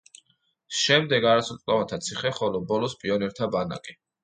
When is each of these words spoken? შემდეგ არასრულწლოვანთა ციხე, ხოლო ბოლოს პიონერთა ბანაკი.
შემდეგ 0.77 1.27
არასრულწლოვანთა 1.33 2.01
ციხე, 2.07 2.33
ხოლო 2.41 2.65
ბოლოს 2.73 2.99
პიონერთა 3.07 3.53
ბანაკი. 3.59 3.99